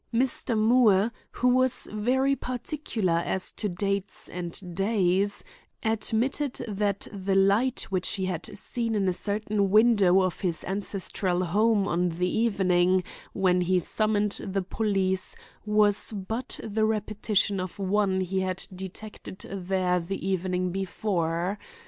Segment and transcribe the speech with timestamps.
[0.11, 0.57] Mr.
[0.57, 5.43] Moore, who was very particular as to dates and days,
[5.83, 11.43] admitted that the light which he had seen in a certain window of his ancestral
[11.43, 13.03] home on the evening
[13.33, 15.35] when he summoned the police
[15.67, 21.59] was but the repetition of one he had detected there the evening before.